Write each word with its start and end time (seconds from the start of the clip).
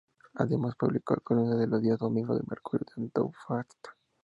Además, 0.33 0.75
publicó 0.77 1.15
columnas 1.21 1.69
los 1.69 1.79
días 1.79 1.99
domingo 1.99 2.33
en 2.33 2.39
El 2.39 2.47
Mercurio 2.49 2.87
de 2.95 3.03
Antofagasta. 3.03 3.95